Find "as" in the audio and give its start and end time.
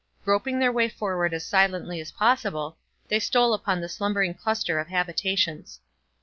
1.31-1.45, 2.01-2.11